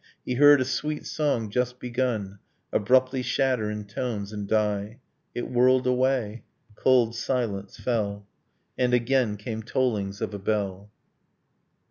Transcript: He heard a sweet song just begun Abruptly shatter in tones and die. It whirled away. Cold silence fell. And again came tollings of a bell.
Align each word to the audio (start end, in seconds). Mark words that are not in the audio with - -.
He 0.25 0.33
heard 0.33 0.59
a 0.59 0.65
sweet 0.65 1.05
song 1.05 1.51
just 1.51 1.79
begun 1.79 2.39
Abruptly 2.73 3.21
shatter 3.21 3.69
in 3.69 3.85
tones 3.85 4.33
and 4.33 4.47
die. 4.47 4.97
It 5.35 5.47
whirled 5.51 5.85
away. 5.85 6.41
Cold 6.73 7.13
silence 7.15 7.77
fell. 7.77 8.25
And 8.79 8.95
again 8.95 9.37
came 9.37 9.61
tollings 9.61 10.19
of 10.19 10.33
a 10.33 10.39
bell. 10.39 10.89